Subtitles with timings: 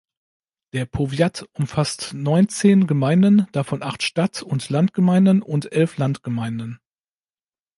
[0.73, 6.79] Der Powiat umfasst neunzehn Gemeinden, davon acht Stadt-und-Land-Gemeinden und elf Landgemeinden.